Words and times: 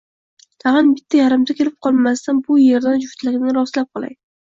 Tag`in 0.63 0.89
bitti-yarimta 0.93 1.57
kelib 1.61 1.77
qolmasidan 1.89 2.43
bu 2.51 2.61
erdan 2.73 3.07
juftakni 3.07 3.57
rostlab 3.63 3.97
qolay 3.97 4.21